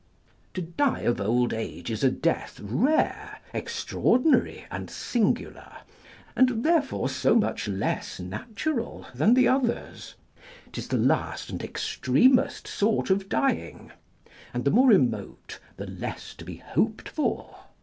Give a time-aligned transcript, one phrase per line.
[0.55, 5.71] To die of old age is a death rare, extraordinary, and singular,
[6.35, 10.15] and, therefore, so much less natural than the others;
[10.71, 13.91] 'tis the last and extremest sort of dying:
[14.55, 17.57] and the more remote, the less to be hoped for.